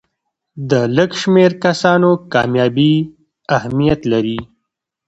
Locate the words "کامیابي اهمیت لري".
2.33-4.39